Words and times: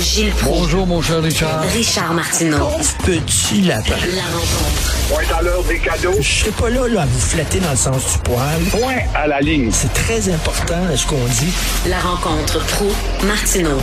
Gilles 0.00 0.30
Proulx. 0.30 0.60
Bonjour, 0.60 0.86
mon 0.86 1.02
cher 1.02 1.20
Richard. 1.20 1.62
Richard 1.74 2.14
Martineau. 2.14 2.68
Petit 3.04 3.62
lapin. 3.62 3.96
La 4.14 4.22
rencontre. 4.22 5.08
Point 5.08 5.36
à 5.36 5.42
l'heure 5.42 5.64
des 5.64 5.78
cadeaux. 5.80 6.14
Je 6.20 6.28
serai 6.28 6.50
pas 6.52 6.70
là, 6.70 6.86
là 6.86 7.02
à 7.02 7.06
vous 7.06 7.18
flatter 7.18 7.58
dans 7.58 7.70
le 7.70 7.76
sens 7.76 8.12
du 8.12 8.18
poil. 8.20 8.60
Point 8.70 9.02
à 9.16 9.26
la 9.26 9.40
ligne. 9.40 9.70
C'est 9.72 9.92
très 9.92 10.32
important 10.32 10.76
ce 10.94 11.04
qu'on 11.04 11.16
dit. 11.16 11.52
La 11.88 11.98
rencontre 11.98 12.64
pro 12.66 12.86
martineau 13.26 13.78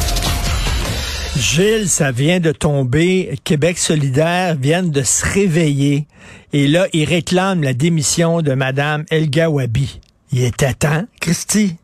Gilles, 1.38 1.90
ça 1.90 2.12
vient 2.12 2.40
de 2.40 2.54
tomber. 2.54 3.38
Québec 3.44 3.78
solidaire 3.78 4.56
viennent 4.56 4.92
de 4.92 5.04
se 5.04 5.26
réveiller. 5.26 6.08
Et 6.54 6.68
là, 6.68 6.88
ils 6.94 7.04
réclament 7.04 7.64
la 7.64 7.74
démission 7.74 8.42
de 8.42 8.54
Madame 8.54 9.04
El 9.12 9.30
Gawabi. 9.30 10.00
Il 10.32 10.46
était 10.46 10.74
temps, 10.74 11.04
Christy? 11.20 11.76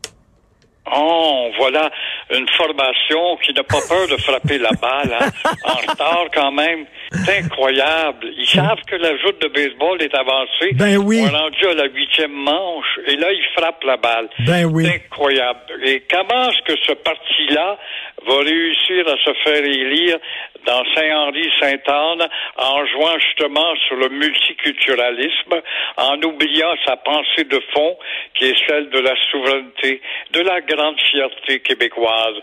Oh, 0.94 1.48
voilà 1.58 1.90
une 2.32 2.48
formation 2.56 3.36
qui 3.42 3.52
n'a 3.52 3.62
pas 3.62 3.80
peur 3.88 4.08
de 4.08 4.16
frapper 4.16 4.58
la 4.58 4.70
balle, 4.72 5.16
hein? 5.20 5.30
en 5.64 5.74
retard 5.74 6.26
quand 6.32 6.52
même. 6.52 6.86
C'est 7.24 7.38
incroyable. 7.38 8.28
Ils 8.36 8.46
savent 8.46 8.82
que 8.86 8.96
la 8.96 9.16
joute 9.18 9.40
de 9.40 9.48
baseball 9.48 10.00
est 10.02 10.14
avancée. 10.14 10.72
Ben 10.74 10.96
oui. 10.98 11.20
On 11.22 11.28
est 11.28 11.36
rendu 11.36 11.66
à 11.66 11.74
la 11.74 11.86
huitième 11.86 12.32
manche 12.32 12.98
et 13.06 13.16
là, 13.16 13.32
ils 13.32 13.44
frappent 13.56 13.84
la 13.84 13.96
balle. 13.96 14.28
Ben 14.46 14.64
oui. 14.64 14.86
C'est 14.86 15.04
incroyable. 15.06 15.60
Et 15.84 16.02
comment 16.10 16.50
est-ce 16.50 16.62
que 16.72 16.80
ce 16.86 16.92
parti-là 16.92 17.78
va 18.26 18.38
réussir 18.38 19.08
à 19.08 19.16
se 19.24 19.32
faire 19.44 19.64
élire 19.64 20.18
dans 20.66 20.84
Saint-Henri-Sainte-Anne 20.94 22.28
en 22.56 22.86
jouant 22.86 23.18
justement 23.18 23.74
sur 23.88 23.96
le 23.96 24.08
multiculturalisme, 24.08 25.60
en 25.96 26.22
oubliant 26.22 26.74
sa 26.86 26.96
pensée 26.96 27.44
de 27.44 27.60
fond 27.74 27.96
qui 28.34 28.46
est 28.46 28.66
celle 28.68 28.90
de 28.90 29.00
la 29.00 29.14
souveraineté, 29.30 30.00
de 30.32 30.40
la 30.40 30.60
grande 30.60 31.00
fierté 31.10 31.60
québécoise? 31.60 32.36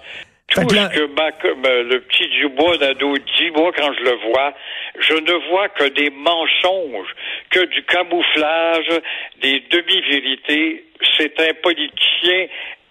Tout 0.52 0.62
là- 0.74 0.90
ce 0.92 1.00
que 1.00 1.06
ma- 1.14 1.32
comme, 1.34 1.66
euh, 1.66 1.84
le 1.84 2.02
petit 2.02 2.28
Dubois 2.28 2.78
d'ado 2.78 3.18
dit, 3.18 3.52
moi, 3.52 3.72
quand 3.76 3.92
je 3.94 4.04
le 4.04 4.16
vois, 4.32 4.54
je 5.00 5.14
ne 5.14 5.50
vois 5.50 5.70
que 5.70 5.84
des 5.90 6.10
mensonges, 6.10 7.14
que 7.52 7.66
du 7.66 7.84
camouflage, 7.84 8.90
des 9.42 9.60
demi-vérités. 9.70 10.86
C'est 11.18 11.40
un 11.40 11.54
politicien 11.62 12.48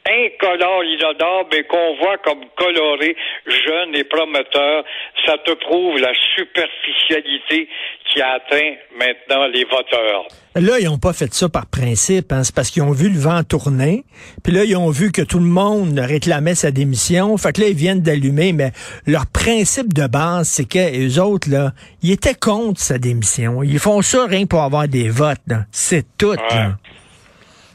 incolore, 0.09 0.85
inodore, 0.85 1.49
mais 1.53 1.65
qu'on 1.65 1.97
voit 1.97 2.19
comme 2.19 2.45
coloré, 2.57 3.17
jeune 3.47 3.95
et 3.95 4.05
prometteur. 4.05 4.85
Ça 5.27 5.37
te 5.39 5.53
prouve 5.53 5.99
la 5.99 6.13
superficialité 6.37 7.69
qui 8.11 8.23
atteint 8.23 8.75
maintenant 8.99 9.47
les 9.47 9.65
voteurs. 9.65 10.27
Là, 10.55 10.79
ils 10.81 10.87
n'ont 10.87 10.99
pas 10.99 11.13
fait 11.13 11.33
ça 11.33 11.49
par 11.49 11.67
principe. 11.67 12.33
Hein. 12.33 12.43
C'est 12.43 12.55
parce 12.55 12.71
qu'ils 12.71 12.83
ont 12.83 12.91
vu 12.91 13.09
le 13.11 13.19
vent 13.19 13.43
tourner. 13.45 14.05
Puis 14.43 14.53
là, 14.53 14.65
ils 14.65 14.77
ont 14.77 14.91
vu 14.91 15.13
que 15.13 15.23
tout 15.23 15.39
le 15.39 15.45
monde 15.45 15.99
réclamait 15.99 16.55
sa 16.55 16.71
démission. 16.71 17.37
Fait 17.37 17.53
que 17.53 17.61
là, 17.61 17.69
ils 17.69 17.77
viennent 17.77 18.03
d'allumer. 18.03 18.53
Mais 18.53 18.73
leur 19.07 19.27
principe 19.27 19.93
de 19.93 20.07
base, 20.07 20.49
c'est 20.49 20.69
que 20.69 20.79
les 20.79 21.19
autres, 21.19 21.49
là, 21.51 21.73
ils 22.03 22.13
étaient 22.13 22.35
contre 22.35 22.81
sa 22.81 22.99
démission. 22.99 23.63
Ils 23.63 23.79
font 23.79 24.03
ça 24.03 24.27
rien 24.27 24.47
pour 24.47 24.63
avoir 24.63 24.89
des 24.89 25.11
votes. 25.11 25.39
C'est 25.71 26.07
tout. 26.17 26.33
Là. 26.33 26.77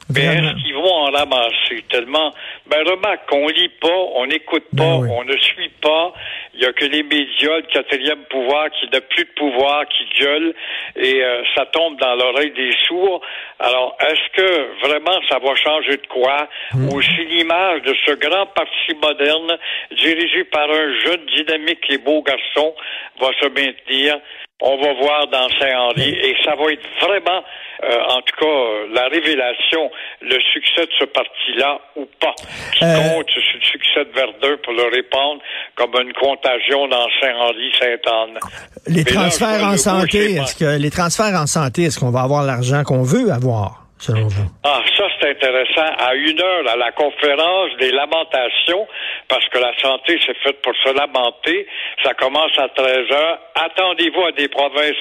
Mais 0.09 0.25
est-ce 0.25 0.63
qu'ils 0.63 0.73
vont 0.73 0.93
en 0.93 1.11
ramasser 1.11 1.83
tellement? 1.89 2.33
Ben, 2.65 2.81
remarque 2.87 3.27
qu'on 3.29 3.47
lit 3.49 3.71
pas, 3.81 3.99
on 4.15 4.25
n'écoute 4.25 4.63
pas, 4.75 4.83
Ben 4.83 4.99
oui. 5.01 5.09
on 5.11 5.23
ne 5.25 5.37
suit 5.37 5.71
pas. 5.81 6.13
Il 6.53 6.61
y 6.61 6.65
a 6.65 6.71
que 6.71 6.85
les 6.85 7.03
médias, 7.03 7.57
le 7.57 7.63
quatrième 7.63 8.23
pouvoir 8.29 8.69
qui 8.71 8.87
n'a 8.89 9.01
plus 9.01 9.25
de 9.25 9.31
pouvoir, 9.35 9.85
qui 9.87 10.05
gueule, 10.21 10.53
et 10.95 11.21
euh, 11.21 11.43
ça 11.55 11.65
tombe 11.65 11.99
dans 11.99 12.15
l'oreille 12.15 12.51
des 12.51 12.71
sourds. 12.87 13.21
Alors, 13.59 13.97
est-ce 13.99 14.41
que 14.41 14.87
vraiment 14.87 15.19
ça 15.29 15.39
va 15.39 15.55
changer 15.55 15.97
de 15.97 16.07
quoi? 16.07 16.47
Hmm. 16.73 16.89
Ou 16.93 17.01
si 17.01 17.25
l'image 17.25 17.81
de 17.81 17.95
ce 18.05 18.13
grand 18.13 18.45
parti 18.45 18.93
moderne, 19.01 19.57
dirigé 19.91 20.45
par 20.45 20.69
un 20.69 20.99
jeune, 20.99 21.25
dynamique 21.35 21.83
et 21.89 21.97
beau 21.97 22.21
garçon, 22.21 22.73
va 23.19 23.27
se 23.41 23.47
maintenir? 23.47 24.19
On 24.61 24.77
va 24.77 24.93
voir 24.93 25.27
dans 25.27 25.49
Saint-Henri, 25.59 26.09
et 26.23 26.37
ça 26.45 26.55
va 26.55 26.71
être 26.71 26.87
vraiment, 27.01 27.43
euh, 27.83 27.99
en 28.09 28.21
tout 28.21 28.35
cas, 28.39 28.93
la 28.93 29.07
révélation, 29.09 29.91
le 30.21 30.39
succès 30.53 30.85
de 30.85 30.91
ce 30.99 31.05
parti-là 31.05 31.79
ou 31.95 32.05
pas. 32.19 32.33
Qui 32.77 32.85
Euh, 32.85 32.95
compte 33.15 33.29
sur 33.29 33.41
le 33.55 33.61
succès 33.61 34.05
de 34.05 34.11
Verdun 34.11 34.57
pour 34.63 34.73
le 34.73 34.83
répandre 34.93 35.41
comme 35.75 35.93
une 36.01 36.13
contagion 36.13 36.87
dans 36.87 37.07
Saint-Henri-Sainte-Anne. 37.21 38.39
Les 38.87 39.03
Mais 39.03 39.11
transferts 39.11 39.63
en 39.63 39.77
santé, 39.77 40.33
est-ce 40.35 40.55
que 40.55 40.79
les 40.81 40.89
transferts 40.91 41.35
en 41.39 41.47
santé, 41.47 41.83
est-ce 41.83 41.99
qu'on 41.99 42.11
va 42.11 42.21
avoir 42.21 42.43
l'argent 42.43 42.83
qu'on 42.83 43.03
veut 43.03 43.31
avoir, 43.31 43.83
selon 43.99 44.27
vous? 44.27 44.45
Ah, 44.63 44.81
ça 44.97 45.03
c'est 45.19 45.29
intéressant. 45.31 45.87
À 45.99 46.13
une 46.15 46.39
heure, 46.41 46.67
à 46.69 46.75
la 46.75 46.91
conférence 46.91 47.69
des 47.79 47.91
lamentations, 47.91 48.87
parce 49.29 49.47
que 49.49 49.57
la 49.57 49.71
santé 49.81 50.19
c'est 50.25 50.37
faite 50.39 50.61
pour 50.61 50.73
se 50.83 50.89
lamenter, 50.93 51.67
ça 52.03 52.13
commence 52.13 52.51
à 52.57 52.67
13 52.69 53.11
heures. 53.11 53.39
Attendez-vous 53.55 54.23
à 54.23 54.31
des 54.33 54.47
provinces 54.49 54.97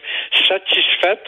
satisfaites, 0.49 1.25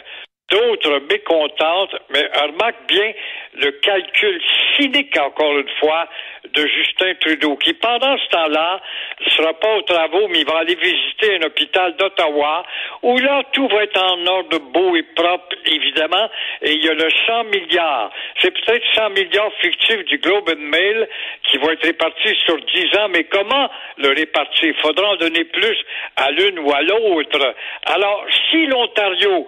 d'autres 0.49 0.99
mécontentes, 1.09 1.95
mais 2.09 2.27
remarque 2.41 2.87
bien 2.87 3.11
le 3.53 3.71
calcul 3.71 4.41
cynique, 4.75 5.17
encore 5.17 5.57
une 5.57 5.69
fois, 5.79 6.07
de 6.53 6.67
Justin 6.67 7.13
Trudeau, 7.19 7.55
qui 7.57 7.73
pendant 7.73 8.17
ce 8.17 8.27
temps-là 8.29 8.81
ne 9.25 9.29
sera 9.31 9.53
pas 9.53 9.75
aux 9.75 9.81
travaux, 9.81 10.27
mais 10.27 10.39
il 10.39 10.45
va 10.45 10.59
aller 10.59 10.75
visiter 10.75 11.35
un 11.35 11.47
hôpital 11.47 11.95
d'Ottawa, 11.95 12.63
où 13.01 13.17
là, 13.17 13.43
tout 13.53 13.67
va 13.67 13.83
être 13.83 14.01
en 14.01 14.25
ordre 14.27 14.59
beau 14.59 14.95
et 14.95 15.03
propre, 15.15 15.55
évidemment, 15.65 16.29
et 16.61 16.73
il 16.73 16.85
y 16.85 16.89
a 16.89 16.93
le 16.93 17.09
100 17.25 17.43
milliards. 17.45 18.11
C'est 18.41 18.51
peut-être 18.51 18.83
100 18.93 19.09
milliards 19.11 19.53
fictifs 19.61 20.05
du 20.05 20.19
Globe 20.19 20.49
and 20.49 20.61
Mail 20.61 21.07
qui 21.49 21.57
vont 21.57 21.71
être 21.71 21.85
répartis 21.85 22.35
sur 22.45 22.57
10 22.57 22.97
ans, 22.97 23.07
mais 23.09 23.23
comment 23.25 23.69
le 23.97 24.09
répartir? 24.09 24.69
Il 24.69 24.81
faudra 24.81 25.09
en 25.09 25.15
donner 25.15 25.43
plus 25.45 25.77
à 26.17 26.31
l'une 26.31 26.59
ou 26.59 26.71
à 26.71 26.81
l'autre. 26.81 27.55
Alors, 27.85 28.25
si 28.49 28.65
l'Ontario 28.67 29.47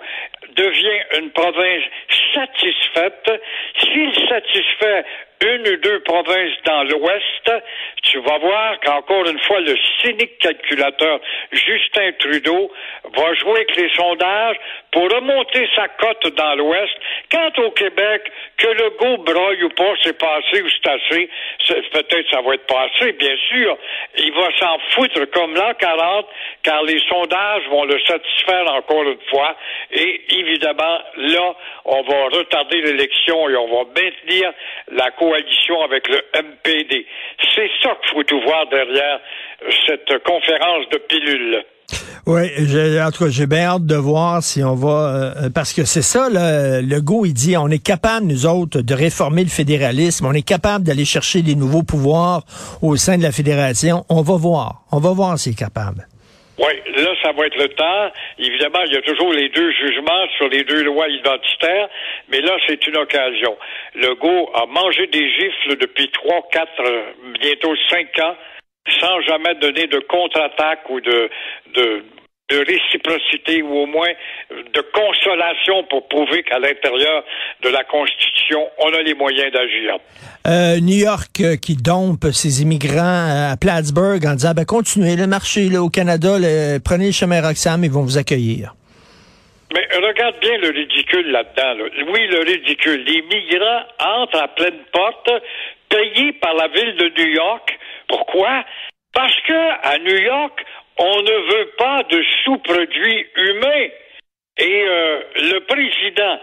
devient 0.57 1.01
une 1.19 1.31
province 1.31 1.83
satisfaite, 2.33 3.41
s'il 3.79 4.13
satisfait 4.27 5.05
une 5.43 5.67
ou 5.67 5.77
deux 5.77 5.99
provinces 6.01 6.57
dans 6.65 6.83
l'Ouest, 6.83 7.51
tu 8.03 8.19
vas 8.19 8.37
voir 8.37 8.79
qu'encore 8.81 9.27
une 9.27 9.39
fois, 9.39 9.59
le 9.59 9.75
cynique 10.01 10.37
calculateur 10.39 11.19
Justin 11.51 12.11
Trudeau 12.19 12.71
va 13.15 13.33
jouer 13.35 13.57
avec 13.57 13.75
les 13.75 13.89
sondages 13.95 14.57
pour 14.91 15.03
remonter 15.11 15.67
sa 15.75 15.87
cote 15.89 16.35
dans 16.35 16.55
l'Ouest. 16.55 16.93
Quant 17.31 17.51
au 17.63 17.71
Québec, 17.71 18.31
que 18.57 18.67
le 18.67 18.89
go 18.97 19.17
broille 19.23 19.63
ou 19.63 19.69
pas, 19.69 19.93
c'est 20.03 20.17
passé 20.17 20.61
ou 20.61 20.69
c'est 20.69 20.89
assez, 20.89 21.29
peut-être 21.91 22.29
ça 22.31 22.41
va 22.41 22.55
être 22.55 22.65
passé, 22.65 23.11
bien 23.13 23.35
sûr. 23.49 23.77
Il 24.17 24.33
va 24.33 24.49
s'en 24.57 24.79
foutre 24.91 25.29
comme 25.31 25.53
l'an 25.55 25.73
40, 25.77 26.25
car 26.63 26.83
les 26.83 26.99
sondages 27.07 27.67
vont 27.69 27.85
le 27.85 27.99
satisfaire 28.01 28.71
encore 28.73 29.03
une 29.03 29.21
fois. 29.29 29.55
Et 29.91 30.21
évidemment, 30.39 30.99
là, 31.17 31.55
on 31.85 32.01
va 32.01 32.25
retarder 32.37 32.81
l'élection 32.81 33.49
et 33.49 33.55
on 33.55 33.67
va 33.67 33.85
maintenir 33.85 34.53
la 34.91 35.11
coalition 35.27 35.81
avec 35.83 36.07
le 36.07 36.19
MPD. 36.33 37.05
C'est 37.55 37.69
ça 37.83 37.89
qu'il 38.01 38.11
faut 38.13 38.23
tout 38.23 38.41
voir 38.41 38.67
derrière 38.69 39.19
cette 39.85 40.23
conférence 40.23 40.87
de 40.91 40.97
pilules. 41.09 41.63
Oui, 42.25 42.41
en 43.01 43.11
tout 43.11 43.23
cas, 43.23 43.29
j'ai 43.29 43.47
bien 43.47 43.63
hâte 43.63 43.85
de 43.85 43.95
voir 43.95 44.43
si 44.43 44.61
on 44.61 44.75
va... 44.75 44.89
euh, 44.89 45.49
parce 45.49 45.71
que 45.71 45.85
c'est 45.85 46.01
ça, 46.01 46.29
là, 46.29 46.81
le 46.81 46.99
go, 46.99 47.25
il 47.25 47.33
dit, 47.33 47.55
on 47.55 47.69
est 47.69 47.83
capable, 47.83 48.25
nous 48.27 48.45
autres, 48.45 48.81
de 48.81 48.93
réformer 48.93 49.43
le 49.43 49.49
fédéralisme, 49.49 50.25
on 50.25 50.33
est 50.33 50.41
capable 50.41 50.83
d'aller 50.83 51.05
chercher 51.05 51.41
des 51.41 51.55
nouveaux 51.55 51.83
pouvoirs 51.83 52.43
au 52.81 52.97
sein 52.97 53.17
de 53.17 53.23
la 53.23 53.31
fédération. 53.31 54.05
On 54.09 54.21
va 54.21 54.35
voir. 54.35 54.83
On 54.91 54.99
va 54.99 55.11
voir 55.11 55.39
s'il 55.39 55.53
est 55.53 55.55
capable. 55.55 56.05
Oui, 56.57 56.73
là, 56.95 57.13
ça 57.21 57.31
va 57.33 57.45
être 57.45 57.57
le 57.57 57.69
temps. 57.69 58.11
Évidemment, 58.39 58.81
il 58.87 58.93
y 58.93 58.97
a 58.97 59.01
toujours 59.01 59.31
les 59.31 59.49
deux 59.49 59.71
jugements 59.71 60.27
sur 60.37 60.49
les 60.49 60.63
deux 60.63 60.83
lois 60.83 61.07
identitaires, 61.07 61.87
mais 62.29 62.41
là, 62.41 62.57
c'est 62.65 62.85
une 62.87 62.97
occasion. 62.97 63.55
Legault 63.93 64.49
a 64.55 64.65
mangé 64.65 65.05
des 65.07 65.29
gifles 65.29 65.77
depuis 65.77 66.09
trois, 66.09 66.41
quatre, 66.51 66.81
bientôt 67.39 67.75
cinq 67.89 68.17
ans, 68.19 68.35
sans 68.99 69.21
jamais 69.21 69.53
donner 69.55 69.85
de 69.85 69.99
contre-attaque 69.99 70.89
ou 70.89 70.99
de, 70.99 71.29
de, 71.75 72.03
de 72.49 72.57
réciprocité 72.65 73.61
ou 73.61 73.73
au 73.79 73.85
moins 73.87 74.07
de 74.73 74.81
consolation 74.93 75.83
pour 75.89 76.07
prouver 76.07 76.43
qu'à 76.43 76.59
l'intérieur 76.59 77.23
de 77.61 77.69
la 77.69 77.83
Constitution, 77.83 78.67
on 78.79 78.93
a 78.93 79.01
les 79.01 79.13
moyens 79.13 79.51
d'agir. 79.51 79.97
Euh, 80.47 80.79
New 80.79 80.97
York 80.97 81.41
euh, 81.41 81.55
qui 81.57 81.75
dompe 81.75 82.25
ses 82.31 82.61
immigrants 82.61 83.01
euh, 83.27 83.51
à 83.51 83.57
Plattsburgh 83.59 84.25
en 84.25 84.33
disant, 84.33 84.53
ben, 84.55 84.63
continuez 84.65 85.17
le 85.17 85.27
marché 85.27 85.67
là, 85.69 85.81
au 85.81 85.89
Canada, 85.89 86.37
le- 86.39 86.79
prenez 86.79 87.07
le 87.07 87.11
chemin 87.11 87.41
Roxham, 87.41 87.83
ils 87.83 87.91
vont 87.91 88.03
vous 88.03 88.17
accueillir. 88.17 88.73
Mais 89.73 89.85
regarde 89.97 90.35
bien 90.39 90.57
le 90.59 90.69
ridicule 90.69 91.29
là-dedans. 91.29 91.73
là. 91.73 91.83
Oui, 92.13 92.27
le 92.27 92.39
ridicule. 92.39 93.03
Les 93.03 93.21
migrants 93.23 93.81
entrent 93.99 94.41
à 94.41 94.47
pleine 94.47 94.79
porte, 94.93 95.29
payés 95.89 96.31
par 96.41 96.53
la 96.55 96.69
ville 96.69 96.95
de 96.95 97.11
New 97.21 97.29
York. 97.33 97.77
Pourquoi? 98.07 98.63
Parce 99.13 99.35
que 99.45 99.53
à 99.83 99.97
New 99.99 100.15
York, 100.15 100.63
on 100.99 101.21
ne 101.21 101.53
veut 101.53 101.71
pas 101.77 102.03
de 102.03 102.23
sous-produits 102.43 103.25
humains. 103.35 103.87
Et 104.59 104.83
euh, 104.87 105.21
le 105.35 105.59
président 105.59 106.39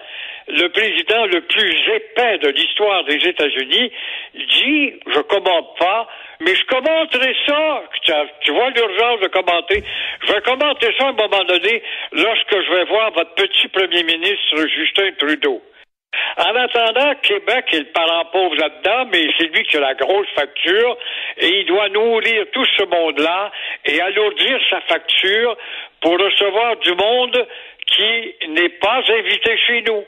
le 0.48 0.68
président 0.68 1.26
le 1.26 1.40
plus 1.40 1.74
épais 1.94 2.38
de 2.38 2.48
l'histoire 2.48 3.04
des 3.04 3.16
États-Unis 3.16 3.90
dit 4.34 4.92
je 5.06 5.20
commente 5.20 5.78
pas, 5.78 6.06
mais 6.40 6.54
je 6.54 6.64
commenterai 6.66 7.34
ça. 7.46 7.82
Tu 8.40 8.52
vois 8.52 8.70
l'urgence 8.70 9.20
de 9.20 9.28
commenter. 9.28 9.82
Je 10.26 10.32
vais 10.32 10.40
commenter 10.42 10.88
ça 10.98 11.06
à 11.06 11.08
un 11.08 11.12
moment 11.12 11.44
donné 11.44 11.82
lorsque 12.12 12.62
je 12.62 12.74
vais 12.74 12.84
voir 12.84 13.12
votre 13.12 13.34
petit 13.34 13.68
premier 13.68 14.02
ministre 14.02 14.66
Justin 14.68 15.12
Trudeau. 15.18 15.62
En 16.36 16.54
attendant, 16.54 17.14
Québec 17.22 17.66
est 17.72 17.78
le 17.78 17.92
parent 17.92 18.24
pauvre 18.26 18.54
là-dedans, 18.56 19.08
mais 19.12 19.26
c'est 19.36 19.46
lui 19.46 19.64
qui 19.64 19.76
a 19.76 19.80
la 19.80 19.94
grosse 19.94 20.28
facture 20.36 20.96
et 21.38 21.48
il 21.48 21.66
doit 21.66 21.88
nourrir 21.88 22.46
tout 22.52 22.66
ce 22.76 22.84
monde-là 22.84 23.50
et 23.84 24.00
alourdir 24.00 24.58
sa 24.70 24.80
facture 24.82 25.56
pour 26.00 26.18
recevoir 26.18 26.76
du 26.76 26.94
monde 26.94 27.46
qui 27.86 28.34
n'est 28.48 28.68
pas 28.80 29.02
invité 29.08 29.56
chez 29.66 29.82
nous. 29.82 30.04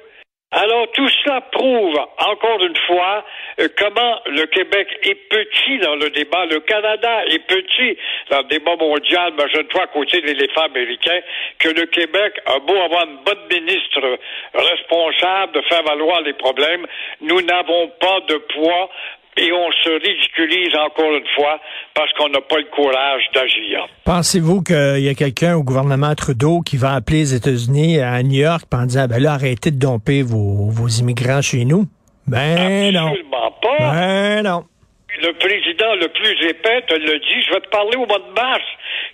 Alors 0.53 0.91
tout 0.93 1.09
cela 1.09 1.41
prouve 1.41 1.99
encore 2.19 2.63
une 2.63 2.77
fois 2.87 3.25
euh, 3.59 3.69
comment 3.77 4.21
le 4.27 4.47
Québec 4.47 4.87
est 5.03 5.17
petit 5.29 5.79
dans 5.79 5.97
le 5.97 6.09
débat, 6.11 6.47
le 6.47 6.61
Canada 6.61 7.27
est 7.27 7.41
petit 7.41 7.99
dans 8.31 8.39
le 8.39 8.45
débat 8.45 8.77
mondial, 8.77 9.33
mais 9.37 9.45
je 9.53 9.61
ne 9.61 9.73
vois 9.73 9.83
à 9.83 9.87
côté 9.89 10.21
de 10.21 10.27
l'éléphant 10.27 10.63
américain 10.63 11.19
que 11.59 11.69
le 11.71 11.87
Québec 11.87 12.41
a 12.47 12.61
beau 12.61 12.77
avoir 12.77 13.07
une 13.07 13.19
bonne 13.25 13.47
ministre 13.51 14.19
responsable 14.55 15.53
de 15.53 15.63
faire 15.63 15.83
valoir 15.83 16.21
les 16.21 16.35
problèmes, 16.35 16.87
nous 17.21 17.41
n'avons 17.43 17.89
pas 18.01 18.21
de 18.29 18.37
poids 18.37 18.89
et 19.37 19.53
on 19.53 19.71
se 19.71 19.91
ridiculise 19.91 20.75
encore 20.77 21.13
une 21.13 21.27
fois 21.35 21.61
parce 21.95 22.13
qu'on 22.15 22.29
n'a 22.29 22.41
pas 22.41 22.59
le 22.59 22.67
courage 22.75 23.23
d'agir. 23.35 23.87
Pensez-vous 24.05 24.63
qu'il 24.63 25.01
y 25.01 25.09
a 25.09 25.15
quelqu'un 25.15 25.57
au 25.57 25.63
gouvernement 25.63 26.15
Trudeau 26.15 26.61
qui 26.61 26.77
va 26.77 26.95
appeler 26.95 27.19
les 27.19 27.35
États-Unis 27.35 28.01
à 28.01 28.23
New 28.23 28.41
York 28.41 28.65
en 28.73 28.87
disant 28.87 29.07
ben 29.07 29.23
là 29.23 29.33
arrêtez 29.33 29.71
de 29.71 29.79
domper 29.79 30.23
vos, 30.23 30.71
vos 30.71 30.89
immigrants 30.89 31.43
chez 31.43 31.65
nous? 31.65 31.87
Ben 32.27 32.93
non. 32.93 33.09
Absolument 33.09 33.53
pas. 33.63 33.79
Ben 33.79 34.43
non 34.43 34.65
le 35.23 35.33
président 35.35 35.95
le 35.95 36.09
plus 36.09 36.49
épais 36.49 36.83
te 36.83 36.95
le 36.95 37.19
dit, 37.19 37.43
je 37.47 37.55
vais 37.55 37.61
te 37.61 37.69
parler 37.69 37.97
au 37.97 38.07
mois 38.07 38.19
de 38.19 38.33
mars, 38.35 38.65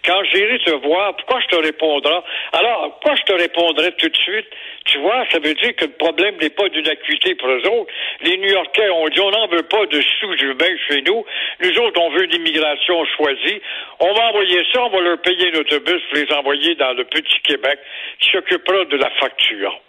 quand 0.05 0.23
j'irai 0.33 0.59
te 0.59 0.71
voir, 0.87 1.17
pourquoi 1.17 1.41
je 1.41 1.57
te 1.57 1.63
répondrai? 1.63 2.19
Alors, 2.53 2.91
pourquoi 2.93 3.15
je 3.17 3.23
te 3.23 3.33
répondrai 3.33 3.93
tout 3.93 4.09
de 4.09 4.17
suite? 4.17 4.47
Tu 4.85 4.99
vois, 4.99 5.25
ça 5.31 5.39
veut 5.39 5.55
dire 5.55 5.77
que 5.77 5.85
le 5.85 5.93
problème 5.93 6.37
n'est 6.41 6.51
pas 6.51 6.69
d'une 6.69 6.89
acuité 6.89 7.35
pour 7.37 7.49
eux 7.49 7.67
autres. 7.69 7.93
Les 8.23 8.37
New-Yorkais 8.37 8.91
ont 8.91 9.09
dit, 9.09 9.21
on 9.21 9.31
n'en 9.31 9.47
veut 9.49 9.63
pas 9.63 9.87
de 9.87 10.01
sous-humains 10.21 10.77
chez 10.89 11.03
nous. 11.03 11.25
Nous 11.63 11.79
autres, 11.79 12.01
on 12.01 12.11
veut 12.11 12.25
une 12.25 12.35
immigration 12.35 13.05
choisie. 13.17 13.61
On 14.01 14.13
va 14.13 14.31
envoyer 14.31 14.61
ça, 14.73 14.83
on 14.83 14.91
va 14.91 15.01
leur 15.01 15.21
payer 15.23 15.53
un 15.55 15.61
autobus 15.61 16.03
pour 16.11 16.19
les 16.19 16.33
envoyer 16.33 16.75
dans 16.75 16.93
le 16.95 17.05
petit 17.05 17.41
Québec 17.45 17.79
qui 18.19 18.31
s'occupera 18.31 18.85
de 18.87 18.97
la 18.97 19.11
facture. 19.21 19.81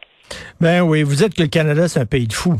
Ben 0.61 0.81
oui, 0.81 1.03
vous 1.03 1.23
êtes 1.23 1.33
que 1.33 1.41
le 1.41 1.49
Canada, 1.49 1.87
c'est 1.87 1.99
un 1.99 2.05
pays 2.05 2.27
de 2.27 2.33
fous. 2.33 2.59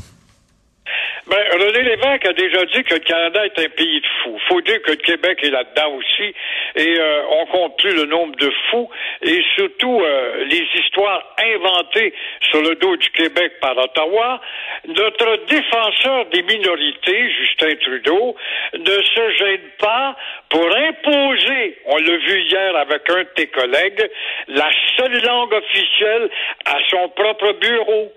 Ben, 1.26 1.38
René 1.54 1.84
Lévesque 1.84 2.26
a 2.26 2.34
déjà 2.34 2.66
dit 2.66 2.84
que 2.84 2.96
le 2.96 3.00
Canada 3.00 3.46
est 3.46 3.58
un 3.58 3.70
pays 3.70 4.02
de 4.02 4.08
fous. 4.22 4.38
faut 4.50 4.60
dire 4.60 4.82
que 4.82 4.92
le 4.92 4.98
Québec 4.98 5.40
est 5.42 5.52
là-dedans 5.52 5.94
aussi. 5.94 6.36
Et 6.76 7.00
euh, 7.00 7.24
on 7.30 7.46
compte 7.46 7.78
plus 7.78 7.96
le 7.96 8.06
nombre 8.06 8.36
de 8.36 8.52
fous 8.70 8.90
et 9.22 9.42
surtout 9.56 10.02
euh, 10.02 10.44
les 10.44 10.68
histoires 10.76 11.34
inventées 11.40 12.14
sur 12.42 12.62
le 12.62 12.76
dos 12.76 12.98
du 12.98 13.10
Québec 13.12 13.54
par 13.62 13.78
Ottawa. 13.78 14.42
Notre 14.86 15.46
défenseur 15.48 16.26
des 16.26 16.44
minorités, 16.44 17.32
Justin 17.40 17.76
Trudeau, 17.82 18.36
ne 18.80 19.02
se 19.02 19.32
gêne 19.38 19.70
pas 19.80 20.18
pour 20.50 20.66
imposer, 20.76 21.78
on 21.86 21.98
l'a 21.98 22.18
vu 22.18 22.42
hier 22.42 22.76
avec 22.76 23.10
un 23.10 23.24
de 23.24 23.30
tes 23.36 23.48
collègues, 23.48 24.10
la 24.50 24.70
seule 24.98 25.22
langue 25.24 25.54
officielle 25.54 26.30
à 26.66 26.78
son 26.90 27.08
propre 27.10 27.54
bureau. 27.54 28.12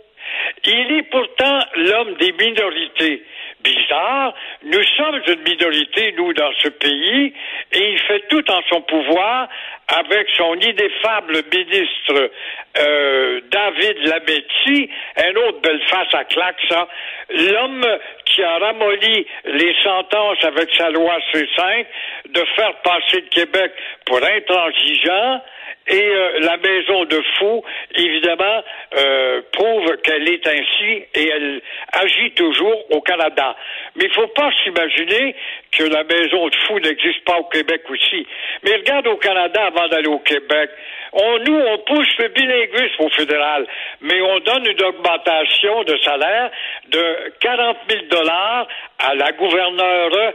Il 0.65 0.93
est 0.99 1.11
pourtant 1.11 1.61
l'homme 1.77 2.15
des 2.15 2.33
minorités. 2.33 3.23
Bizarre, 3.63 4.35
nous 4.65 4.83
sommes 4.97 5.21
une 5.27 5.43
minorité, 5.43 6.15
nous, 6.17 6.33
dans 6.35 6.53
ce 6.63 6.69
pays, 6.69 7.33
et 7.73 7.91
il 7.91 7.99
fait 8.01 8.27
tout 8.29 8.45
en 8.51 8.61
son 8.69 8.81
pouvoir 8.83 9.49
avec 9.89 10.27
son 10.37 10.55
ineffable 10.55 11.43
ministre 11.53 12.31
euh, 12.79 13.41
David 13.51 13.99
Lametti, 14.07 14.91
un 15.17 15.37
autre 15.37 15.61
belle 15.61 15.83
face 15.89 16.13
à 16.13 16.25
claque, 16.25 16.59
ça, 16.69 16.89
l'homme 17.31 17.87
qui 18.25 18.43
a 18.43 18.59
ramolli 18.59 19.27
les 19.45 19.75
sentences 19.83 20.43
avec 20.45 20.69
sa 20.77 20.91
loi 20.91 21.17
C5 21.33 21.87
de 22.31 22.45
faire 22.57 22.75
passer 22.83 23.21
le 23.21 23.29
Québec 23.29 23.73
pour 24.05 24.21
intransigeant, 24.23 25.41
et 25.89 26.03
euh, 26.03 26.41
la 26.41 26.57
maison 26.57 27.05
de 27.05 27.23
fou, 27.39 27.63
évidemment, 27.95 28.63
euh, 28.97 29.41
prouve 29.53 29.97
qu'elle 30.03 30.29
est 30.29 30.45
ainsi 30.47 31.05
et 31.15 31.29
elle 31.29 31.63
agit 31.93 32.33
toujours 32.33 32.91
au 32.91 33.01
Canada. 33.01 33.55
Mais 33.95 34.05
il 34.05 34.13
faut 34.13 34.27
pas 34.29 34.51
s'imaginer 34.65 35.37
que 35.71 35.85
la 35.85 36.03
maison 36.03 36.49
de 36.49 36.57
fou 36.67 36.81
n'existe 36.81 37.25
pas 37.25 37.39
au 37.39 37.45
Québec 37.45 37.83
aussi. 37.89 38.27
Mais 38.65 38.77
regarde 38.77 39.07
au 39.07 39.17
Canada 39.17 39.71
d'aller 39.89 40.09
au 40.09 40.19
Québec. 40.21 40.71
On, 41.13 41.39
nous, 41.39 41.59
on 41.59 41.79
pousse 41.79 42.19
le 42.19 42.29
bilinguisme 42.29 43.03
au 43.03 43.09
fédéral, 43.11 43.67
mais 44.01 44.21
on 44.21 44.39
donne 44.41 44.67
une 44.67 44.83
augmentation 44.85 45.83
de 45.85 45.97
salaire 45.99 46.51
de 46.89 47.33
40 47.41 47.77
000 47.89 48.03
dollars 48.11 48.67
à 48.99 49.15
la 49.15 49.33
gouverneure 49.33 50.33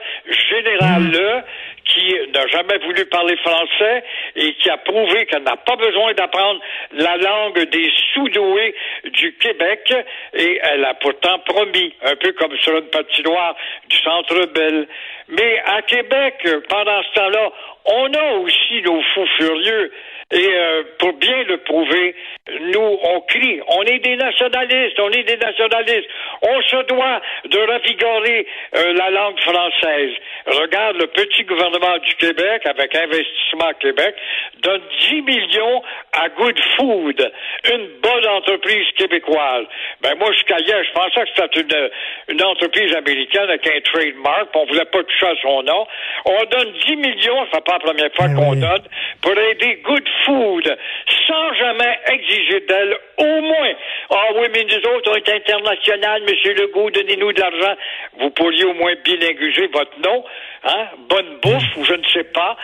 générale 0.49 1.43
qui 1.91 2.15
n'a 2.33 2.47
jamais 2.47 2.77
voulu 2.85 3.05
parler 3.05 3.35
français 3.38 4.03
et 4.35 4.53
qui 4.53 4.69
a 4.69 4.77
prouvé 4.77 5.25
qu'elle 5.25 5.43
n'a 5.43 5.57
pas 5.57 5.75
besoin 5.75 6.13
d'apprendre 6.13 6.61
la 6.93 7.17
langue 7.17 7.69
des 7.69 7.91
sous-doués 8.13 8.75
du 9.05 9.33
Québec 9.38 9.93
et 10.33 10.59
elle 10.63 10.85
a 10.85 10.93
pourtant 10.95 11.39
promis, 11.39 11.93
un 12.03 12.15
peu 12.15 12.31
comme 12.33 12.55
sur 12.57 12.77
une 12.77 12.88
patinoire 12.88 13.55
du 13.89 13.97
Centre 13.97 14.45
Bell. 14.53 14.88
Mais 15.29 15.61
à 15.65 15.81
Québec, 15.81 16.47
pendant 16.69 17.03
ce 17.03 17.13
temps-là, 17.13 17.51
on 17.85 18.13
a 18.13 18.33
aussi 18.39 18.81
nos 18.83 19.01
fous 19.13 19.27
furieux. 19.38 19.91
Et 20.31 20.47
euh, 20.47 20.83
pour 20.97 21.13
bien 21.13 21.43
le 21.43 21.57
prouver, 21.57 22.15
nous, 22.73 22.97
on 23.03 23.21
crie, 23.21 23.59
on 23.67 23.83
est 23.83 23.99
des 23.99 24.15
nationalistes, 24.15 24.99
on 24.99 25.11
est 25.11 25.23
des 25.23 25.37
nationalistes. 25.37 26.07
On 26.41 26.61
se 26.61 26.85
doit 26.87 27.21
de 27.45 27.59
ravigorer 27.59 28.47
euh, 28.75 28.93
la 28.93 29.09
langue 29.09 29.39
française. 29.41 30.11
Regarde, 30.47 30.97
le 30.97 31.07
petit 31.07 31.43
gouvernement 31.43 31.97
du 31.97 32.15
Québec, 32.15 32.61
avec 32.65 32.95
Investissement 32.95 33.71
Québec, 33.79 34.15
donne 34.61 34.81
10 35.09 35.21
millions 35.21 35.83
à 36.13 36.29
Good 36.29 36.59
Food, 36.77 37.31
une 37.71 37.87
bonne 38.01 38.27
entreprise 38.27 38.87
québécoise. 38.97 39.65
Ben 40.01 40.15
moi, 40.17 40.31
jusqu'à 40.31 40.59
hier, 40.59 40.83
je 40.83 40.91
pensais 40.93 41.21
que 41.21 41.29
c'était 41.35 41.61
une, 41.61 42.35
une 42.35 42.43
entreprise 42.43 42.95
américaine 42.95 43.49
avec 43.49 43.67
un 43.67 43.81
trademark, 43.81 44.49
on 44.55 44.65
voulait 44.65 44.85
pas 44.85 45.03
toucher 45.03 45.27
à 45.27 45.35
son 45.41 45.63
nom. 45.63 45.85
On 46.25 46.43
donne 46.45 46.73
10 46.87 46.95
millions, 46.95 47.45
ça 47.51 47.61
pas 47.61 47.73
la 47.73 47.79
première 47.79 48.13
fois 48.15 48.27
ben 48.27 48.35
qu'on 48.35 48.55
donne, 48.55 48.83
pour 49.21 49.38
aider 49.38 49.79
Good 49.83 50.07
Food, 50.07 50.20
sans 50.25 51.53
jamais 51.53 51.99
exiger 52.07 52.59
d'elle 52.61 52.97
au 53.17 53.41
moins. 53.41 53.73
Ah 54.09 54.27
oui, 54.35 54.47
mais 54.53 54.63
nous 54.63 54.89
autres, 54.91 55.11
on 55.11 55.15
est 55.15 55.29
international, 55.29 56.21
Monsieur 56.23 56.53
Legault, 56.53 56.89
donnez-nous 56.91 57.33
de 57.33 57.39
l'argent. 57.39 57.75
Vous 58.19 58.29
pourriez 58.31 58.65
au 58.65 58.73
moins 58.73 58.93
bilinguiser 59.03 59.67
votre 59.67 59.99
nom, 59.99 60.23
hein? 60.63 60.87
Bonne 61.09 61.37
bouffe, 61.41 61.77
ou 61.77 61.83
je 61.83 61.93
ne 61.93 62.05
sais 62.07 62.25
pas. 62.25 62.57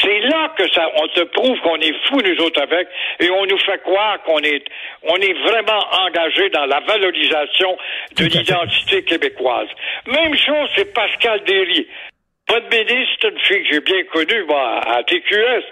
C'est 0.00 0.20
là 0.20 0.52
que 0.56 0.70
ça, 0.72 0.90
on 0.96 1.08
te 1.08 1.20
prouve 1.24 1.58
qu'on 1.60 1.80
est 1.80 1.94
fous, 2.06 2.20
nous 2.20 2.44
autres, 2.44 2.62
avec, 2.62 2.88
et 3.20 3.30
on 3.30 3.46
nous 3.46 3.58
fait 3.58 3.82
croire 3.82 4.22
qu'on 4.22 4.40
est, 4.40 4.64
on 5.02 5.16
est 5.16 5.34
vraiment 5.34 5.80
engagé 6.04 6.48
dans 6.50 6.66
la 6.66 6.80
valorisation 6.80 7.76
de 8.16 8.24
l'identité 8.24 9.02
québécoise. 9.04 9.68
Même 10.06 10.36
chose, 10.36 10.68
c'est 10.74 10.92
Pascal 10.92 11.42
Derry. 11.44 11.86
Votre 12.48 12.68
ministre, 12.70 13.28
une 13.28 13.40
fille 13.40 13.62
que 13.64 13.74
j'ai 13.74 13.80
bien 13.80 14.04
connue, 14.04 14.44
moi, 14.44 14.80
à 14.86 15.02
TQS, 15.02 15.64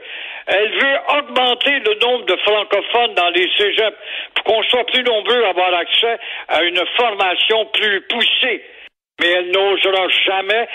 elle 0.46 0.70
veut 0.72 1.18
augmenter 1.18 1.78
le 1.80 1.98
nombre 2.00 2.26
de 2.26 2.36
francophones 2.44 3.14
dans 3.14 3.30
les 3.30 3.48
cégeps 3.56 3.96
pour 4.34 4.44
qu'on 4.44 4.62
soit 4.64 4.84
plus 4.86 5.02
nombreux 5.02 5.44
à 5.44 5.50
avoir 5.50 5.74
accès 5.74 6.18
à 6.48 6.62
une 6.62 6.80
formation 6.96 7.66
plus 7.72 8.00
poussée. 8.08 8.62
Mais 9.20 9.28
elle 9.28 9.52
n'osera 9.52 10.08
jamais, 10.26 10.66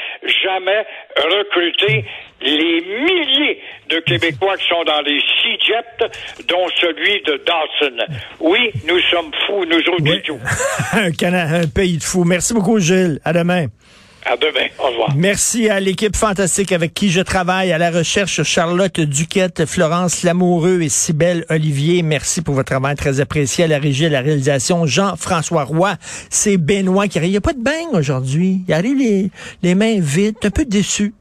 jamais 0.41 0.85
recruter 1.17 2.05
les 2.41 2.81
milliers 2.81 3.61
de 3.89 3.99
Québécois 3.99 4.55
qui 4.55 4.67
sont 4.67 4.83
dans 4.85 5.01
les 5.01 5.19
cégeps, 5.43 6.47
dont 6.47 6.67
celui 6.79 7.21
de 7.23 7.43
Dawson. 7.45 7.97
Oui, 8.39 8.71
nous 8.88 8.99
sommes 9.11 9.31
fous, 9.45 9.65
nous 9.65 9.79
autres 9.79 10.03
du 10.03 10.21
tout. 10.21 10.39
un, 10.93 11.33
un 11.33 11.67
pays 11.67 11.97
de 11.97 12.03
fous. 12.03 12.23
Merci 12.23 12.53
beaucoup, 12.53 12.79
Gilles. 12.79 13.19
À 13.25 13.33
demain. 13.33 13.65
À 14.25 14.35
demain. 14.38 14.67
Au 14.79 14.88
revoir. 14.88 15.15
Merci 15.15 15.69
à 15.69 15.79
l'équipe 15.79 16.15
fantastique 16.15 16.71
avec 16.71 16.93
qui 16.93 17.09
je 17.09 17.21
travaille, 17.21 17.71
à 17.71 17.77
la 17.77 17.89
recherche 17.89 18.43
Charlotte 18.43 18.99
Duquette, 18.99 19.65
Florence 19.65 20.23
Lamoureux 20.23 20.81
et 20.81 20.89
Cybelle 20.89 21.45
Olivier. 21.49 22.03
Merci 22.03 22.41
pour 22.41 22.55
votre 22.55 22.69
travail 22.69 22.95
très 22.95 23.19
apprécié. 23.19 23.63
À 23.63 23.67
la 23.67 23.79
régie, 23.79 24.05
à 24.05 24.09
la 24.09 24.21
réalisation, 24.21 24.85
Jean-François 24.85 25.63
Roy. 25.63 25.95
C'est 26.29 26.57
Benoît 26.57 27.07
qui 27.07 27.17
arrive. 27.17 27.29
Il 27.29 27.33
n'y 27.33 27.38
a 27.38 27.41
pas 27.41 27.53
de 27.53 27.63
bain 27.63 27.88
aujourd'hui. 27.93 28.61
Il 28.67 28.73
arrive 28.73 28.97
les, 28.97 29.31
les 29.63 29.75
mains 29.75 29.99
vides, 29.99 30.35
un 30.43 30.49
peu 30.49 30.65
déçu 30.65 31.13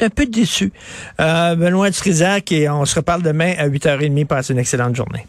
un 0.00 0.10
peu 0.10 0.26
déçu. 0.26 0.72
Euh, 1.20 1.54
Benoît 1.54 1.90
Trizac 1.90 2.50
et 2.52 2.68
on 2.68 2.84
se 2.84 2.96
reparle 2.96 3.22
demain 3.22 3.54
à 3.58 3.68
8h30. 3.68 4.26
Passez 4.26 4.52
une 4.52 4.58
excellente 4.58 4.96
journée. 4.96 5.26